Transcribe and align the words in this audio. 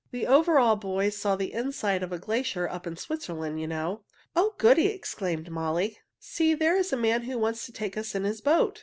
The 0.09 0.25
Overall 0.25 0.77
Boys 0.77 1.15
saw 1.15 1.35
the 1.35 1.53
inside 1.53 2.01
of 2.01 2.11
a 2.11 2.17
glacier 2.17 2.67
up 2.67 2.87
in 2.87 2.95
Switzerland, 2.97 3.61
you 3.61 3.67
know." 3.67 4.01
"Oh, 4.35 4.55
goody!" 4.57 4.87
exclaimed 4.87 5.51
Molly. 5.51 5.99
"See, 6.17 6.55
there 6.55 6.75
is 6.75 6.91
a 6.91 6.97
man 6.97 7.21
who 7.25 7.37
wants 7.37 7.67
to 7.67 7.71
take 7.71 7.95
us 7.95 8.15
in 8.15 8.23
his 8.23 8.41
boat. 8.41 8.79